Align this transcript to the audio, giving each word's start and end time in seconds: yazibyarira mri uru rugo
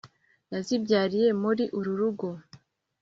yazibyarira 0.53 1.29
mri 1.41 1.65
uru 1.77 1.91
rugo 1.99 2.27